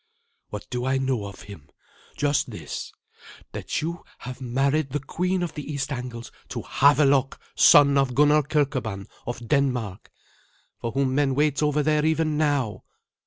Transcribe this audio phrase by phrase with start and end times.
[0.49, 1.69] "What do I know of him?
[2.17, 2.91] Just this
[3.51, 8.41] that you have married the queen of the East Angles to Havelok, son of Gunnar
[8.41, 10.11] Kirkeban of Denmark,
[10.79, 12.83] for whom men wait over there even now.